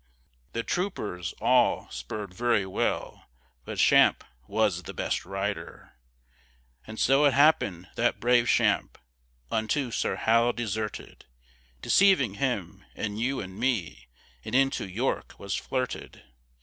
The 0.53 0.63
troopers, 0.63 1.31
all, 1.39 1.87
spurred 1.91 2.33
very 2.33 2.65
well, 2.65 3.27
But 3.65 3.77
Champe 3.77 4.23
was 4.47 4.81
the 4.81 4.95
best 4.95 5.25
rider! 5.25 5.93
And 6.87 6.97
so 6.99 7.25
it 7.25 7.33
happen'd 7.35 7.87
that 7.97 8.19
brave 8.19 8.47
Champe 8.47 8.97
Unto 9.51 9.91
Sir 9.91 10.15
Hal 10.15 10.53
deserted, 10.53 11.25
Deceiving 11.83 12.33
him, 12.41 12.83
and 12.95 13.19
you, 13.19 13.41
and 13.41 13.55
me, 13.59 14.07
And 14.43 14.55
into 14.55 14.87
York 14.89 15.35
was 15.37 15.53
flirted. 15.55 16.23